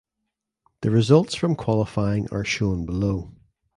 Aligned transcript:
The 0.81 0.89
results 0.89 1.35
from 1.35 1.55
qualifying 1.55 2.27
are 2.31 2.43
shown 2.43 2.87
below. 2.87 3.35